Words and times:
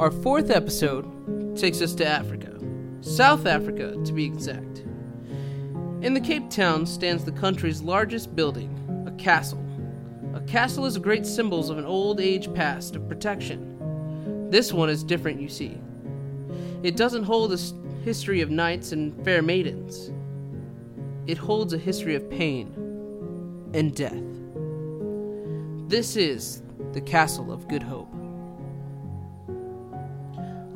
Our 0.00 0.10
fourth 0.10 0.50
episode 0.50 1.56
takes 1.56 1.80
us 1.80 1.94
to 1.94 2.04
Africa, 2.06 2.58
South 3.00 3.46
Africa 3.46 3.96
to 4.04 4.12
be 4.12 4.24
exact. 4.24 4.78
In 6.00 6.14
the 6.14 6.20
Cape 6.20 6.50
Town 6.50 6.84
stands 6.84 7.24
the 7.24 7.30
country's 7.30 7.80
largest 7.80 8.34
building, 8.34 9.04
a 9.06 9.12
castle. 9.12 9.64
A 10.34 10.40
castle 10.40 10.84
is 10.84 10.96
a 10.96 11.00
great 11.00 11.24
symbol 11.24 11.70
of 11.70 11.78
an 11.78 11.84
old 11.84 12.20
age 12.20 12.52
past 12.54 12.96
of 12.96 13.08
protection. 13.08 14.50
This 14.50 14.72
one 14.72 14.90
is 14.90 15.04
different, 15.04 15.40
you 15.40 15.48
see. 15.48 15.78
It 16.82 16.96
doesn't 16.96 17.22
hold 17.22 17.52
a 17.52 17.58
history 18.04 18.40
of 18.40 18.50
knights 18.50 18.90
and 18.90 19.24
fair 19.24 19.42
maidens. 19.42 20.10
It 21.28 21.38
holds 21.38 21.72
a 21.72 21.78
history 21.78 22.16
of 22.16 22.28
pain 22.28 22.74
and 23.74 23.94
death. 23.94 24.24
This 25.88 26.16
is 26.16 26.64
the 26.92 27.00
Castle 27.00 27.52
of 27.52 27.68
Good 27.68 27.84
Hope. 27.84 28.12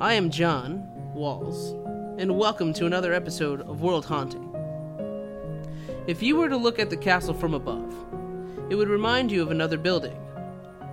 I 0.00 0.14
am 0.14 0.30
John 0.30 0.88
Walls, 1.12 1.72
and 2.20 2.38
welcome 2.38 2.72
to 2.74 2.86
another 2.86 3.12
episode 3.12 3.62
of 3.62 3.80
World 3.80 4.06
Haunting. 4.06 4.54
If 6.06 6.22
you 6.22 6.36
were 6.36 6.48
to 6.48 6.56
look 6.56 6.78
at 6.78 6.88
the 6.88 6.96
castle 6.96 7.34
from 7.34 7.52
above, 7.52 7.92
it 8.70 8.76
would 8.76 8.86
remind 8.86 9.32
you 9.32 9.42
of 9.42 9.50
another 9.50 9.76
building, 9.76 10.14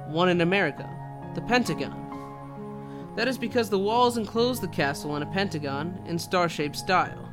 one 0.07 0.27
in 0.29 0.41
America, 0.41 0.89
the 1.35 1.41
Pentagon. 1.41 3.13
That 3.15 3.27
is 3.27 3.37
because 3.37 3.69
the 3.69 3.77
walls 3.77 4.17
enclose 4.17 4.59
the 4.59 4.67
castle 4.69 5.15
in 5.15 5.21
a 5.21 5.31
pentagon 5.31 6.03
in 6.07 6.17
star 6.17 6.49
shaped 6.49 6.75
style. 6.75 7.29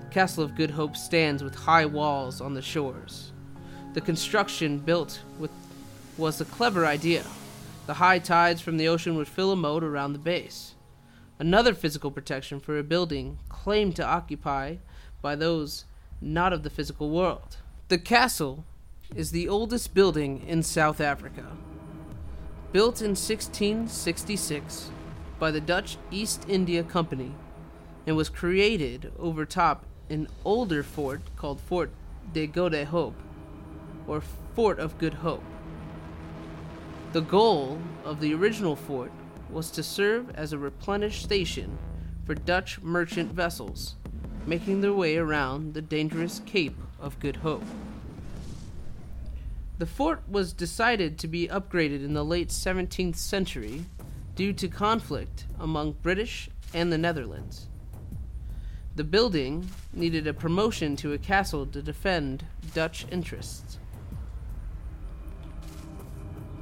The 0.00 0.08
Castle 0.08 0.44
of 0.44 0.54
Good 0.54 0.70
Hope 0.70 0.96
stands 0.96 1.44
with 1.44 1.54
high 1.54 1.84
walls 1.84 2.40
on 2.40 2.54
the 2.54 2.62
shores. 2.62 3.32
The 3.92 4.00
construction 4.00 4.78
built 4.78 5.20
with 5.38 5.50
was 6.16 6.40
a 6.40 6.46
clever 6.46 6.86
idea. 6.86 7.22
The 7.86 7.94
high 7.94 8.18
tides 8.18 8.62
from 8.62 8.78
the 8.78 8.88
ocean 8.88 9.14
would 9.16 9.28
fill 9.28 9.52
a 9.52 9.56
moat 9.56 9.84
around 9.84 10.14
the 10.14 10.18
base. 10.18 10.74
Another 11.38 11.74
physical 11.74 12.10
protection 12.10 12.58
for 12.60 12.78
a 12.78 12.82
building 12.82 13.38
claimed 13.48 13.96
to 13.96 14.06
occupy 14.06 14.76
by 15.20 15.36
those 15.36 15.84
not 16.20 16.52
of 16.52 16.62
the 16.62 16.70
physical 16.70 17.10
world. 17.10 17.58
The 17.88 17.98
castle 17.98 18.64
is 19.14 19.30
the 19.30 19.48
oldest 19.48 19.92
building 19.92 20.42
in 20.46 20.62
South 20.62 21.00
Africa. 21.00 21.44
Built 22.72 23.02
in 23.02 23.10
1666 23.10 24.90
by 25.38 25.50
the 25.50 25.60
Dutch 25.60 25.98
East 26.10 26.46
India 26.48 26.82
Company 26.82 27.32
and 28.06 28.16
was 28.16 28.28
created 28.28 29.12
over 29.18 29.44
top 29.44 29.84
an 30.08 30.28
older 30.44 30.82
fort 30.82 31.20
called 31.36 31.60
Fort 31.60 31.90
de 32.32 32.46
Gode 32.46 32.86
Hope 32.86 33.16
or 34.06 34.22
Fort 34.54 34.78
of 34.78 34.98
Good 34.98 35.14
Hope. 35.14 35.44
The 37.14 37.20
goal 37.20 37.78
of 38.04 38.18
the 38.18 38.34
original 38.34 38.74
fort 38.74 39.12
was 39.48 39.70
to 39.70 39.84
serve 39.84 40.34
as 40.34 40.52
a 40.52 40.58
replenish 40.58 41.22
station 41.22 41.78
for 42.26 42.34
Dutch 42.34 42.82
merchant 42.82 43.30
vessels 43.30 43.94
making 44.46 44.80
their 44.80 44.92
way 44.92 45.16
around 45.16 45.74
the 45.74 45.80
dangerous 45.80 46.40
Cape 46.44 46.76
of 46.98 47.20
Good 47.20 47.36
Hope. 47.36 47.62
The 49.78 49.86
fort 49.86 50.28
was 50.28 50.52
decided 50.52 51.16
to 51.20 51.28
be 51.28 51.46
upgraded 51.46 52.04
in 52.04 52.14
the 52.14 52.24
late 52.24 52.48
17th 52.48 53.14
century 53.14 53.84
due 54.34 54.52
to 54.52 54.66
conflict 54.66 55.46
among 55.60 55.92
British 56.02 56.50
and 56.74 56.92
the 56.92 56.98
Netherlands. 56.98 57.68
The 58.96 59.04
building 59.04 59.70
needed 59.92 60.26
a 60.26 60.34
promotion 60.34 60.96
to 60.96 61.12
a 61.12 61.18
castle 61.18 61.64
to 61.66 61.80
defend 61.80 62.44
Dutch 62.74 63.06
interests. 63.12 63.78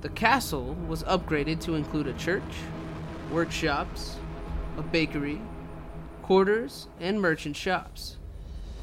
The 0.03 0.08
castle 0.08 0.75
was 0.89 1.05
upgraded 1.05 1.61
to 1.61 1.77
include 1.77 2.08
a 2.08 2.12
church, 2.14 2.42
workshops, 3.31 4.17
a 4.77 4.83
bakery, 4.83 5.41
quarters, 6.22 6.89
and 6.98 7.20
merchant 7.20 7.55
shops. 7.55 8.17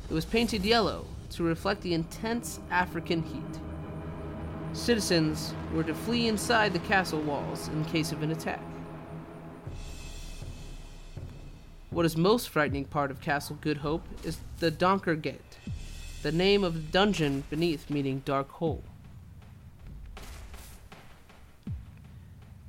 It 0.09 0.13
was 0.13 0.23
painted 0.23 0.63
yellow 0.63 1.05
to 1.31 1.43
reflect 1.43 1.81
the 1.81 1.93
intense 1.93 2.61
African 2.71 3.21
heat. 3.23 3.59
Citizens 4.71 5.53
were 5.73 5.83
to 5.83 5.93
flee 5.93 6.27
inside 6.27 6.71
the 6.71 6.79
castle 6.79 7.21
walls 7.21 7.67
in 7.67 7.83
case 7.83 8.13
of 8.13 8.23
an 8.23 8.31
attack. 8.31 8.63
What 11.89 12.05
is 12.05 12.15
most 12.15 12.47
frightening 12.47 12.85
part 12.85 13.11
of 13.11 13.19
Castle 13.19 13.57
Good 13.59 13.77
Hope 13.77 14.07
is 14.23 14.37
the 14.59 14.71
Donkergat, 14.71 15.57
the 16.23 16.31
name 16.31 16.63
of 16.63 16.75
the 16.75 16.79
dungeon 16.79 17.43
beneath 17.49 17.89
meaning 17.89 18.21
dark 18.23 18.49
hole. 18.51 18.83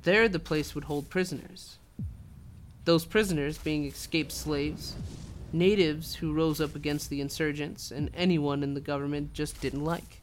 There 0.03 0.27
the 0.27 0.39
place 0.39 0.73
would 0.73 0.85
hold 0.85 1.09
prisoners, 1.09 1.77
those 2.85 3.05
prisoners 3.05 3.59
being 3.59 3.85
escaped 3.85 4.31
slaves, 4.31 4.95
natives 5.53 6.15
who 6.15 6.33
rose 6.33 6.59
up 6.59 6.75
against 6.75 7.09
the 7.09 7.21
insurgents, 7.21 7.91
and 7.91 8.09
anyone 8.15 8.63
in 8.63 8.73
the 8.73 8.81
government 8.81 9.33
just 9.33 9.61
didn't 9.61 9.83
like. 9.83 10.21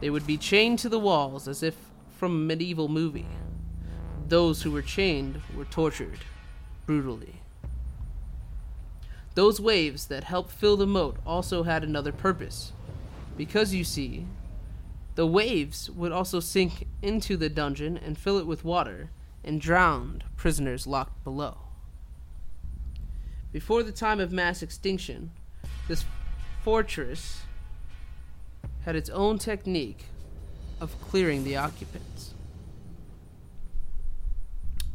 They 0.00 0.10
would 0.10 0.26
be 0.26 0.36
chained 0.36 0.78
to 0.80 0.88
the 0.88 0.98
walls 0.98 1.48
as 1.48 1.62
if 1.62 1.74
from 2.16 2.32
a 2.32 2.46
medieval 2.46 2.88
movie. 2.88 3.26
Those 4.28 4.62
who 4.62 4.70
were 4.70 4.82
chained 4.82 5.40
were 5.56 5.64
tortured 5.64 6.20
brutally. 6.86 7.40
Those 9.34 9.60
waves 9.60 10.06
that 10.06 10.24
helped 10.24 10.52
fill 10.52 10.76
the 10.76 10.86
moat 10.86 11.16
also 11.26 11.64
had 11.64 11.82
another 11.82 12.12
purpose. 12.12 12.72
Because 13.36 13.74
you 13.74 13.84
see, 13.84 14.26
the 15.16 15.26
waves 15.26 15.90
would 15.90 16.12
also 16.12 16.40
sink 16.40 16.86
into 17.02 17.36
the 17.36 17.48
dungeon 17.48 17.96
and 17.96 18.18
fill 18.18 18.38
it 18.38 18.46
with 18.46 18.64
water, 18.64 19.10
and 19.42 19.60
drowned 19.60 20.22
prisoners 20.36 20.86
locked 20.86 21.24
below. 21.24 21.58
Before 23.50 23.82
the 23.82 23.92
time 23.92 24.20
of 24.20 24.30
mass 24.30 24.62
extinction, 24.62 25.30
this 25.88 26.04
fortress 26.62 27.40
had 28.84 28.94
its 28.94 29.08
own 29.08 29.38
technique 29.38 30.04
of 30.80 31.00
clearing 31.00 31.44
the 31.44 31.56
occupants. 31.56 32.34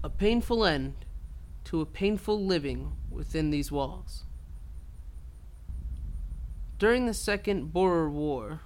A 0.03 0.09
painful 0.09 0.63
end 0.63 0.93
to 1.65 1.81
a 1.81 1.85
painful 1.85 2.43
living 2.45 2.91
within 3.09 3.49
these 3.49 3.71
walls. 3.71 4.25
During 6.77 7.07
the 7.07 7.13
Second 7.13 7.73
Boer 7.73 8.09
War, 8.09 8.61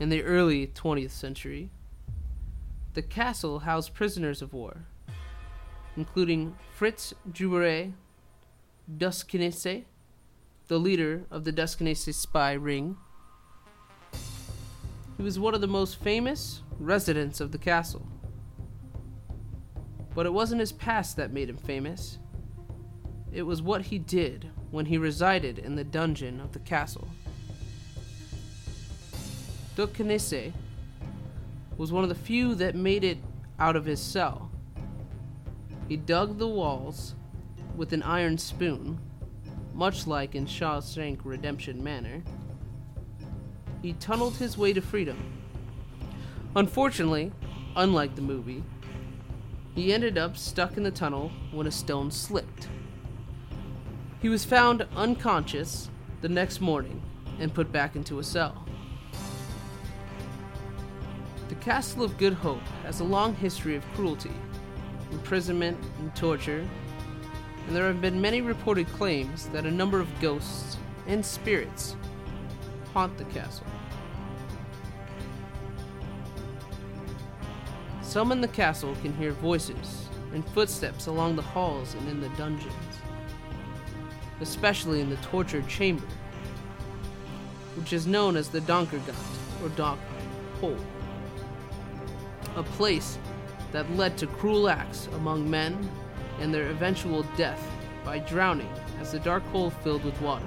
in 0.00 0.08
the 0.08 0.22
early 0.22 0.66
20th 0.66 1.10
century, 1.10 1.70
the 2.94 3.02
castle 3.02 3.60
housed 3.60 3.92
prisoners 3.92 4.40
of 4.40 4.54
war, 4.54 4.86
including 5.96 6.56
Fritz 6.74 7.12
Joubert 7.30 7.92
Duquesne, 8.96 9.84
the 10.68 10.78
leader 10.78 11.24
of 11.30 11.44
the 11.44 11.52
Duquesne 11.52 11.94
spy 12.14 12.52
ring. 12.54 12.96
He 15.18 15.22
was 15.22 15.38
one 15.38 15.54
of 15.54 15.60
the 15.60 15.68
most 15.68 15.96
famous 15.96 16.62
residents 16.78 17.40
of 17.40 17.52
the 17.52 17.58
castle. 17.58 18.06
But 20.14 20.24
it 20.24 20.32
wasn't 20.32 20.60
his 20.60 20.72
past 20.72 21.16
that 21.18 21.32
made 21.32 21.50
him 21.50 21.58
famous. 21.58 22.18
It 23.30 23.42
was 23.42 23.60
what 23.60 23.82
he 23.82 23.98
did 23.98 24.50
when 24.70 24.86
he 24.86 24.96
resided 24.96 25.58
in 25.58 25.76
the 25.76 25.84
dungeon 25.84 26.40
of 26.40 26.52
the 26.52 26.58
castle. 26.58 27.08
Duquesne 29.80 30.52
was 31.78 31.90
one 31.90 32.02
of 32.02 32.10
the 32.10 32.14
few 32.14 32.54
that 32.56 32.74
made 32.74 33.02
it 33.02 33.16
out 33.58 33.76
of 33.76 33.86
his 33.86 33.98
cell. 33.98 34.50
He 35.88 35.96
dug 35.96 36.36
the 36.36 36.46
walls 36.46 37.14
with 37.76 37.94
an 37.94 38.02
iron 38.02 38.36
spoon, 38.36 38.98
much 39.72 40.06
like 40.06 40.34
in 40.34 40.44
Shawshank 40.44 41.20
Redemption 41.24 41.82
Manor. 41.82 42.22
He 43.80 43.94
tunneled 43.94 44.36
his 44.36 44.58
way 44.58 44.74
to 44.74 44.82
freedom. 44.82 45.16
Unfortunately, 46.54 47.32
unlike 47.74 48.16
the 48.16 48.20
movie, 48.20 48.62
he 49.74 49.94
ended 49.94 50.18
up 50.18 50.36
stuck 50.36 50.76
in 50.76 50.82
the 50.82 50.90
tunnel 50.90 51.32
when 51.52 51.66
a 51.66 51.70
stone 51.70 52.10
slipped. 52.10 52.68
He 54.20 54.28
was 54.28 54.44
found 54.44 54.86
unconscious 54.94 55.88
the 56.20 56.28
next 56.28 56.60
morning 56.60 57.00
and 57.38 57.54
put 57.54 57.72
back 57.72 57.96
into 57.96 58.18
a 58.18 58.22
cell. 58.22 58.66
Castle 61.60 62.02
of 62.02 62.16
Good 62.16 62.32
Hope 62.32 62.66
has 62.84 63.00
a 63.00 63.04
long 63.04 63.34
history 63.34 63.76
of 63.76 63.84
cruelty, 63.92 64.32
imprisonment, 65.12 65.76
and 65.98 66.16
torture, 66.16 66.66
and 67.66 67.76
there 67.76 67.86
have 67.86 68.00
been 68.00 68.18
many 68.18 68.40
reported 68.40 68.88
claims 68.94 69.44
that 69.50 69.66
a 69.66 69.70
number 69.70 70.00
of 70.00 70.08
ghosts 70.20 70.78
and 71.06 71.24
spirits 71.24 71.96
haunt 72.94 73.18
the 73.18 73.24
castle. 73.24 73.66
Some 78.00 78.32
in 78.32 78.40
the 78.40 78.48
castle 78.48 78.96
can 79.02 79.12
hear 79.12 79.32
voices 79.32 80.08
and 80.32 80.48
footsteps 80.48 81.08
along 81.08 81.36
the 81.36 81.42
halls 81.42 81.92
and 81.92 82.08
in 82.08 82.22
the 82.22 82.30
dungeons, 82.30 82.72
especially 84.40 85.02
in 85.02 85.10
the 85.10 85.16
torture 85.16 85.60
chamber, 85.68 86.06
which 87.76 87.92
is 87.92 88.06
known 88.06 88.34
as 88.34 88.48
the 88.48 88.60
Donkergat 88.62 89.14
or 89.62 89.68
Dark 89.70 89.98
Hole 90.58 90.78
a 92.56 92.62
place 92.62 93.18
that 93.72 93.90
led 93.96 94.16
to 94.18 94.26
cruel 94.26 94.68
acts 94.68 95.08
among 95.14 95.48
men 95.48 95.88
and 96.40 96.52
their 96.52 96.70
eventual 96.70 97.22
death 97.36 97.62
by 98.04 98.18
drowning 98.18 98.72
as 99.00 99.12
the 99.12 99.18
dark 99.20 99.42
hole 99.46 99.70
filled 99.70 100.04
with 100.04 100.20
water. 100.20 100.46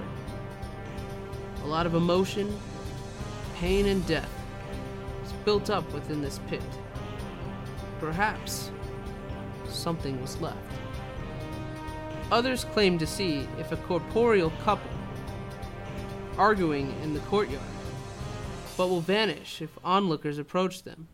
A 1.63 1.67
lot 1.67 1.85
of 1.85 1.95
emotion, 1.95 2.57
pain, 3.55 3.85
and 3.85 4.05
death 4.05 4.29
was 5.21 5.31
built 5.45 5.69
up 5.69 5.91
within 5.93 6.21
this 6.21 6.39
pit. 6.47 6.63
Perhaps 7.99 8.71
something 9.69 10.19
was 10.21 10.39
left. 10.41 10.57
Others 12.31 12.65
claim 12.65 12.97
to 12.97 13.07
see 13.07 13.47
if 13.59 13.71
a 13.71 13.77
corporeal 13.77 14.51
couple 14.63 14.89
arguing 16.37 16.93
in 17.03 17.13
the 17.13 17.19
courtyard, 17.21 17.61
but 18.75 18.89
will 18.89 19.01
vanish 19.01 19.61
if 19.61 19.69
onlookers 19.83 20.39
approach 20.39 20.83
them. 20.83 21.07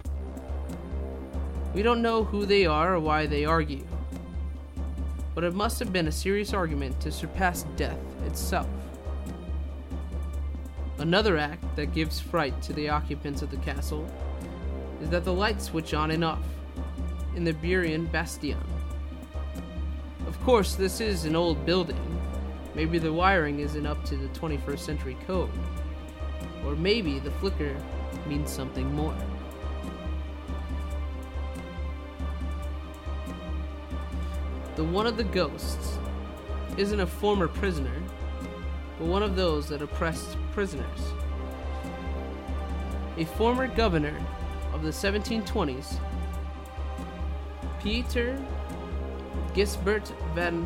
We 1.74 1.84
don't 1.84 2.02
know 2.02 2.24
who 2.24 2.46
they 2.46 2.66
are 2.66 2.96
or 2.96 3.00
why 3.00 3.28
they 3.28 3.46
argue, 3.46 3.86
but 5.36 5.44
it 5.44 5.54
must 5.54 5.80
have 5.80 5.94
been 5.94 6.08
a 6.08 6.12
serious 6.12 6.54
argument 6.54 7.00
to 7.02 7.12
surpass 7.12 7.64
death 7.76 8.00
itself. 8.26 8.68
Another 10.98 11.38
act 11.38 11.64
that 11.76 11.94
gives 11.94 12.20
fright 12.20 12.60
to 12.64 12.74
the 12.74 12.90
occupants 12.90 13.42
of 13.42 13.52
the 13.52 13.58
castle 13.58 14.10
is 15.02 15.10
that 15.10 15.24
the 15.24 15.34
lights 15.34 15.66
switch 15.66 15.94
on 15.94 16.12
and 16.12 16.26
off 16.26 16.44
in 17.36 17.44
the 17.44 17.54
Buuren 17.54 18.12
Bastion. 18.12 18.58
Of 20.28 20.40
course, 20.42 20.76
this 20.76 21.00
is 21.00 21.26
an 21.26 21.36
old 21.36 21.66
building. 21.66 22.20
Maybe 22.76 22.98
the 22.98 23.14
wiring 23.14 23.60
isn't 23.60 23.86
up 23.86 24.04
to 24.06 24.18
the 24.18 24.28
21st 24.30 24.80
century 24.80 25.18
code. 25.26 25.50
Or 26.66 26.76
maybe 26.76 27.20
the 27.20 27.32
flicker 27.32 27.78
means 28.28 28.52
something 28.52 28.94
more. 28.94 29.16
The 34.80 34.86
one 34.86 35.06
of 35.06 35.18
the 35.18 35.26
ghosts 35.26 35.98
isn't 36.78 37.02
a 37.02 37.06
former 37.06 37.50
prisoner, 37.50 38.02
but 38.98 39.08
one 39.08 39.22
of 39.22 39.36
those 39.36 39.68
that 39.68 39.82
oppressed 39.82 40.38
prisoners. 40.54 41.02
A 43.18 43.26
former 43.26 43.68
governor 43.68 44.18
of 44.72 44.82
the 44.84 44.92
1720s, 44.92 46.00
Pieter 47.82 48.42
Gisbert 49.54 50.14
van 50.34 50.66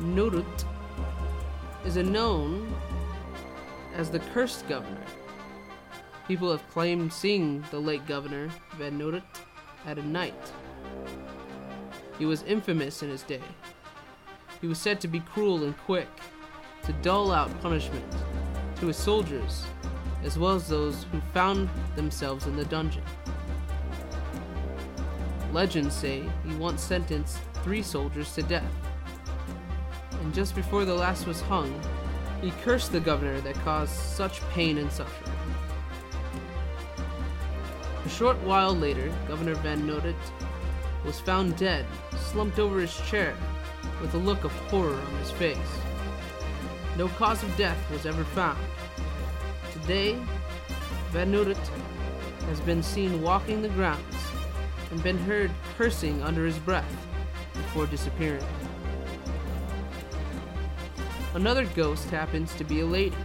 Noordt, 0.00 0.66
is 1.86 1.96
known 1.96 2.70
as 3.94 4.10
the 4.10 4.18
cursed 4.34 4.68
governor. 4.68 5.06
People 6.28 6.50
have 6.50 6.68
claimed 6.68 7.10
seeing 7.10 7.64
the 7.70 7.80
late 7.80 8.06
governor 8.06 8.50
van 8.76 8.98
Noordt 8.98 9.22
at 9.86 9.98
a 9.98 10.06
night. 10.06 10.52
He 12.20 12.26
was 12.26 12.42
infamous 12.42 13.02
in 13.02 13.08
his 13.08 13.22
day. 13.22 13.40
He 14.60 14.66
was 14.66 14.78
said 14.78 15.00
to 15.00 15.08
be 15.08 15.20
cruel 15.20 15.64
and 15.64 15.74
quick, 15.78 16.06
to 16.84 16.92
dole 16.92 17.32
out 17.32 17.62
punishment 17.62 18.04
to 18.78 18.88
his 18.88 18.98
soldiers, 18.98 19.64
as 20.22 20.38
well 20.38 20.54
as 20.54 20.68
those 20.68 21.06
who 21.10 21.20
found 21.32 21.70
themselves 21.96 22.46
in 22.46 22.56
the 22.56 22.66
dungeon. 22.66 23.02
Legends 25.54 25.94
say 25.94 26.22
he 26.46 26.54
once 26.56 26.82
sentenced 26.82 27.38
three 27.64 27.82
soldiers 27.82 28.34
to 28.34 28.42
death. 28.42 28.70
And 30.20 30.34
just 30.34 30.54
before 30.54 30.84
the 30.84 30.94
last 30.94 31.26
was 31.26 31.40
hung, 31.40 31.72
he 32.42 32.50
cursed 32.62 32.92
the 32.92 33.00
governor 33.00 33.40
that 33.40 33.54
caused 33.64 33.94
such 33.94 34.46
pain 34.50 34.76
and 34.76 34.92
suffering. 34.92 35.32
A 38.04 38.08
short 38.10 38.36
while 38.42 38.76
later, 38.76 39.10
Governor 39.26 39.54
Van 39.54 39.86
Noordt 39.86 40.14
was 41.02 41.18
found 41.18 41.56
dead, 41.56 41.86
slumped 42.20 42.58
over 42.58 42.80
his 42.80 42.96
chair, 43.08 43.36
with 44.00 44.14
a 44.14 44.18
look 44.18 44.44
of 44.44 44.52
horror 44.68 44.94
on 44.94 45.16
his 45.16 45.30
face. 45.30 45.56
No 46.96 47.08
cause 47.08 47.42
of 47.42 47.56
death 47.56 47.78
was 47.90 48.06
ever 48.06 48.24
found. 48.24 48.58
Today, 49.72 50.18
Van 51.10 51.32
has 51.32 52.60
been 52.60 52.82
seen 52.82 53.22
walking 53.22 53.62
the 53.62 53.68
grounds 53.70 54.16
and 54.90 55.02
been 55.02 55.18
heard 55.18 55.50
cursing 55.76 56.22
under 56.22 56.44
his 56.44 56.58
breath 56.58 57.06
before 57.52 57.86
disappearing. 57.86 58.44
Another 61.34 61.64
ghost 61.64 62.10
happens 62.10 62.54
to 62.54 62.64
be 62.64 62.80
a 62.80 62.86
lady. 62.86 63.16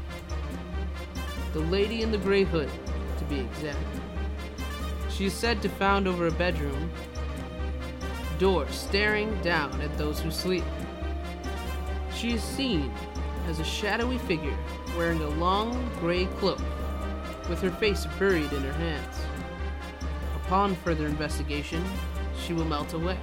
The 1.53 1.59
lady 1.59 2.01
in 2.01 2.12
the 2.12 2.18
gray 2.18 2.44
hood, 2.44 2.69
to 3.18 3.25
be 3.25 3.39
exact. 3.39 3.77
She 5.09 5.25
is 5.25 5.33
said 5.33 5.62
to 5.62 5.69
found 5.69 6.07
over 6.07 6.27
a 6.27 6.31
bedroom 6.31 6.91
door 8.37 8.67
staring 8.69 9.33
down 9.41 9.81
at 9.81 9.97
those 9.97 10.19
who 10.19 10.31
sleep. 10.31 10.63
She 12.13 12.33
is 12.33 12.43
seen 12.43 12.91
as 13.47 13.59
a 13.59 13.63
shadowy 13.63 14.17
figure 14.19 14.57
wearing 14.97 15.21
a 15.21 15.29
long 15.29 15.89
gray 15.99 16.25
cloak 16.37 16.59
with 17.49 17.61
her 17.61 17.71
face 17.71 18.05
buried 18.17 18.51
in 18.51 18.63
her 18.63 18.73
hands. 18.73 19.19
Upon 20.35 20.75
further 20.75 21.05
investigation, 21.05 21.83
she 22.39 22.53
will 22.53 22.65
melt 22.65 22.93
away. 22.93 23.17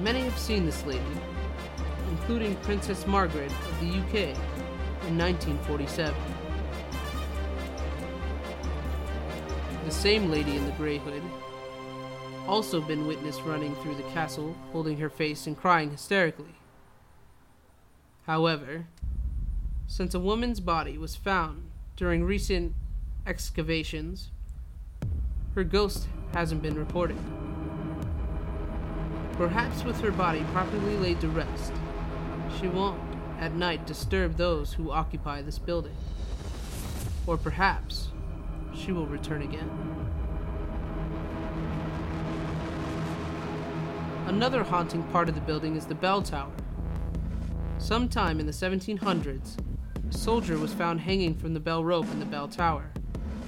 Many 0.00 0.20
have 0.20 0.38
seen 0.38 0.66
this 0.66 0.84
lady, 0.84 1.02
including 2.10 2.54
Princess 2.56 3.06
Margaret 3.06 3.50
of 3.50 3.80
the 3.80 3.86
UK 3.86 4.36
in 5.08 5.18
1947. 5.18 6.14
The 9.84 9.90
same 9.90 10.30
lady 10.30 10.56
in 10.56 10.64
the 10.64 10.72
gray 10.72 10.98
hood 10.98 11.22
also 12.46 12.80
been 12.80 13.06
witnessed 13.06 13.42
running 13.44 13.74
through 13.76 13.94
the 13.96 14.02
castle, 14.04 14.56
holding 14.72 14.98
her 14.98 15.10
face 15.10 15.46
and 15.46 15.56
crying 15.56 15.90
hysterically. 15.90 16.54
However, 18.26 18.86
since 19.86 20.14
a 20.14 20.20
woman's 20.20 20.60
body 20.60 20.98
was 20.98 21.16
found 21.16 21.70
during 21.96 22.24
recent 22.24 22.74
excavations, 23.26 24.30
her 25.54 25.64
ghost 25.64 26.08
hasn't 26.32 26.62
been 26.62 26.78
reported. 26.78 27.18
Perhaps 29.32 29.84
with 29.84 30.00
her 30.00 30.10
body 30.10 30.44
properly 30.52 30.96
laid 30.96 31.20
to 31.20 31.28
rest, 31.28 31.72
she 32.58 32.68
won't 32.68 33.00
at 33.38 33.54
night 33.54 33.86
disturb 33.86 34.36
those 34.36 34.72
who 34.72 34.90
occupy 34.90 35.42
this 35.42 35.58
building. 35.58 35.96
Or 37.26 37.36
perhaps 37.36 38.08
she 38.74 38.92
will 38.92 39.06
return 39.06 39.42
again. 39.42 40.05
Another 44.26 44.64
haunting 44.64 45.04
part 45.04 45.28
of 45.28 45.36
the 45.36 45.40
building 45.40 45.76
is 45.76 45.86
the 45.86 45.94
bell 45.94 46.20
tower. 46.20 46.52
Sometime 47.78 48.40
in 48.40 48.46
the 48.46 48.52
1700s, 48.52 49.56
a 50.10 50.12
soldier 50.12 50.58
was 50.58 50.74
found 50.74 51.00
hanging 51.00 51.32
from 51.32 51.54
the 51.54 51.60
bell 51.60 51.84
rope 51.84 52.10
in 52.10 52.18
the 52.18 52.26
bell 52.26 52.48
tower, 52.48 52.90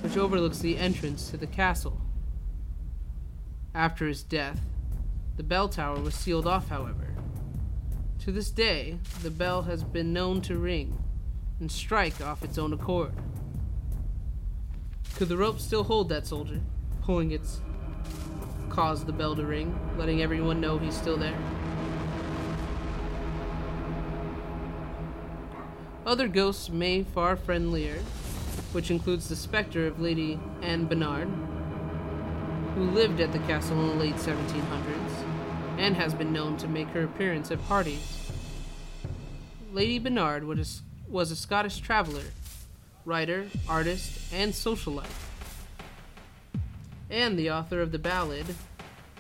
which 0.03 0.17
overlooks 0.17 0.61
the 0.61 0.79
entrance 0.79 1.31
to 1.31 1.37
the 1.37 1.49
castle. 1.49 2.01
After 3.75 4.07
his 4.07 4.23
death, 4.23 4.61
the 5.37 5.43
bell 5.43 5.69
tower 5.69 5.99
was 5.99 6.15
sealed 6.15 6.47
off, 6.47 6.69
however. 6.69 7.13
To 8.21 8.31
this 8.31 8.51
day, 8.51 8.99
the 9.23 9.33
bell 9.33 9.63
has 9.63 9.83
been 9.83 10.13
known 10.13 10.41
to 10.43 10.59
ring 10.59 10.97
and 11.59 11.73
strike 11.73 12.21
off 12.21 12.45
its 12.45 12.57
own 12.57 12.73
accord. 12.73 13.13
Could 15.17 15.29
the 15.29 15.37
rope 15.37 15.59
still 15.59 15.83
hold 15.83 16.09
that 16.11 16.29
soldier, 16.29 16.61
pulling 17.03 17.33
its 17.33 17.61
cause 18.71 19.05
the 19.05 19.13
bell 19.13 19.35
to 19.37 19.45
ring, 19.45 19.79
letting 19.97 20.23
everyone 20.23 20.61
know 20.61 20.79
he's 20.79 20.97
still 20.97 21.17
there. 21.17 21.39
Other 26.07 26.27
ghosts 26.27 26.71
may 26.71 27.03
far 27.03 27.37
friendlier, 27.37 27.99
which 28.73 28.91
includes 28.91 29.29
the 29.29 29.37
specter 29.37 29.87
of 29.87 30.01
Lady 30.01 30.41
Anne 30.63 30.87
Barnard, 30.87 31.29
who 32.75 32.85
lived 32.85 33.21
at 33.21 33.33
the 33.33 33.39
castle 33.41 33.79
in 33.81 33.89
the 33.89 34.05
late 34.05 34.15
1700s 34.15 35.25
and 35.79 35.97
has 35.97 36.15
been 36.15 36.33
known 36.33 36.57
to 36.57 36.67
make 36.67 36.89
her 36.89 37.05
appearance 37.05 37.51
at 37.51 37.63
parties. 37.67 38.31
Lady 39.73 39.99
Barnard 39.99 40.45
was 40.45 40.83
a, 41.09 41.11
was 41.13 41.31
a 41.31 41.37
Scottish 41.37 41.79
traveler, 41.79 42.25
writer, 43.05 43.47
artist, 43.69 44.33
and 44.33 44.53
socialite, 44.53 45.07
and 47.11 47.39
the 47.39 47.51
author 47.51 47.81
of 47.81 47.93
the 47.93 47.99
ballad 47.99 48.55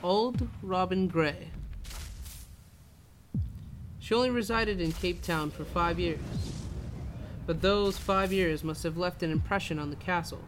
Old 0.02 0.48
Robin 0.62 1.08
Gray. 1.08 1.50
She 3.98 4.14
only 4.14 4.30
resided 4.30 4.80
in 4.80 4.92
Cape 4.92 5.22
Town 5.22 5.50
for 5.50 5.64
five 5.64 5.98
years, 5.98 6.20
but 7.46 7.60
those 7.60 7.98
five 7.98 8.32
years 8.32 8.62
must 8.62 8.82
have 8.82 8.96
left 8.96 9.22
an 9.22 9.30
impression 9.30 9.78
on 9.78 9.90
the 9.90 9.96
castle. 9.96 10.44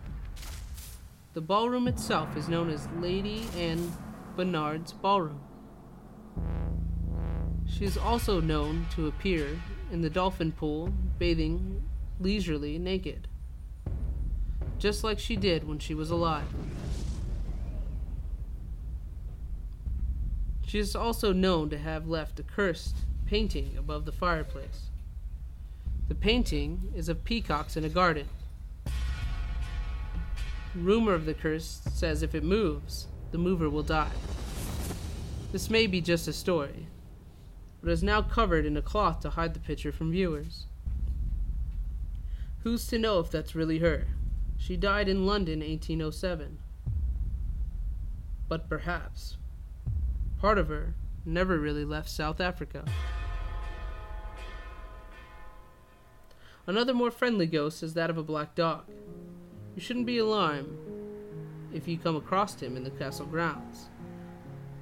The 1.35 1.40
ballroom 1.40 1.87
itself 1.88 2.37
is 2.37 2.49
known 2.49 2.70
as 2.70 2.88
Lady 2.99 3.44
Anne 3.56 3.92
Barnard's 4.37 4.92
Ballroom. 4.92 5.40
She 7.66 7.85
is 7.85 7.97
also 7.97 8.40
known 8.40 8.87
to 8.94 9.06
appear 9.06 9.61
in 9.92 10.02
the 10.02 10.11
dolphin 10.11 10.52
pool 10.52 10.92
bathing 11.18 11.82
leisurely 12.18 12.78
naked, 12.78 13.28
just 14.78 15.04
like 15.04 15.18
she 15.18 15.37
did 15.37 15.66
when 15.66 15.78
she 15.78 15.94
was 15.94 16.11
alive. 16.11 16.47
She 20.70 20.78
is 20.78 20.94
also 20.94 21.32
known 21.32 21.68
to 21.70 21.78
have 21.78 22.06
left 22.06 22.38
a 22.38 22.44
cursed 22.44 22.98
painting 23.26 23.76
above 23.76 24.04
the 24.04 24.12
fireplace. 24.12 24.90
The 26.06 26.14
painting 26.14 26.92
is 26.94 27.08
of 27.08 27.24
peacocks 27.24 27.76
in 27.76 27.84
a 27.84 27.88
garden. 27.88 28.28
Rumor 30.76 31.14
of 31.14 31.26
the 31.26 31.34
curse 31.34 31.80
says 31.92 32.22
if 32.22 32.36
it 32.36 32.44
moves, 32.44 33.08
the 33.32 33.38
mover 33.38 33.68
will 33.68 33.82
die. 33.82 34.12
This 35.50 35.70
may 35.70 35.88
be 35.88 36.00
just 36.00 36.28
a 36.28 36.32
story, 36.32 36.86
but 37.82 37.90
is 37.90 38.04
now 38.04 38.22
covered 38.22 38.64
in 38.64 38.76
a 38.76 38.82
cloth 38.82 39.18
to 39.22 39.30
hide 39.30 39.54
the 39.54 39.58
picture 39.58 39.90
from 39.90 40.12
viewers. 40.12 40.66
Who's 42.62 42.86
to 42.86 42.98
know 43.00 43.18
if 43.18 43.28
that's 43.28 43.56
really 43.56 43.80
her? 43.80 44.06
She 44.56 44.76
died 44.76 45.08
in 45.08 45.26
London 45.26 45.62
1807. 45.62 46.58
But 48.48 48.68
perhaps 48.68 49.36
part 50.40 50.56
of 50.56 50.68
her 50.68 50.94
never 51.25 51.59
really 51.59 51.85
left 51.85 52.09
South 52.09 52.40
Africa. 52.40 52.85
Another 56.66 56.94
more 56.94 57.11
friendly 57.11 57.47
ghost 57.47 57.82
is 57.82 57.94
that 57.94 58.11
of 58.11 58.16
a 58.16 58.23
black 58.23 58.54
dog. 58.54 58.85
You 59.75 59.82
shouldn't 59.82 60.06
be 60.06 60.18
alarmed 60.18 60.78
if 61.73 61.87
you 61.87 61.99
come 61.99 62.16
across 62.16 62.61
him 62.61 62.76
in 62.76 62.85
the 62.85 62.90
castle 62.90 63.26
grounds. 63.26 63.90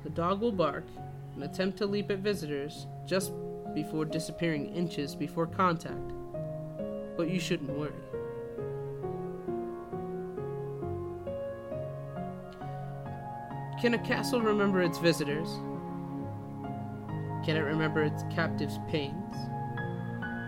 The 0.05 0.11
dog 0.11 0.41
will 0.41 0.53
bark 0.53 0.85
and 1.35 1.43
attempt 1.43 1.79
to 1.79 1.87
leap 1.87 2.11
at 2.11 2.19
visitors 2.19 2.87
just 3.07 3.33
before 3.75 4.05
disappearing 4.05 4.75
inches 4.75 5.15
before 5.15 5.47
contact. 5.47 6.13
But 7.17 7.31
you 7.31 7.41
shouldn't 7.41 7.71
worry. 7.71 7.93
Can 13.81 13.95
a 13.95 13.99
castle 13.99 14.41
remember 14.41 14.83
its 14.83 14.99
visitors? 14.99 15.49
Can 17.45 17.57
it 17.57 17.61
remember 17.61 18.03
its 18.03 18.25
captives' 18.29 18.81
pains? 18.89 19.37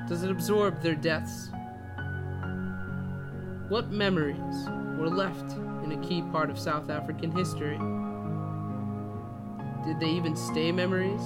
Does 0.08 0.24
it 0.24 0.32
absorb 0.32 0.82
their 0.82 0.96
deaths? 0.96 1.50
What 3.68 3.92
memories 3.92 4.66
were 4.98 5.08
left 5.08 5.52
in 5.84 5.92
a 5.92 6.04
key 6.04 6.22
part 6.22 6.50
of 6.50 6.58
South 6.58 6.90
African 6.90 7.30
history? 7.30 7.78
Did 9.86 10.00
they 10.00 10.10
even 10.10 10.34
stay 10.34 10.72
memories? 10.72 11.22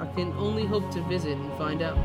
I 0.00 0.06
can 0.16 0.32
only 0.32 0.66
hope 0.66 0.90
to 0.90 1.00
visit 1.02 1.38
and 1.38 1.56
find 1.56 1.82
out. 1.82 1.96